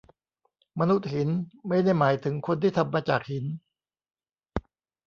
[0.79, 1.29] มนุษย์หิน
[1.67, 3.45] ไม่ได้หมายถึงคนที่ทำมาจากหิน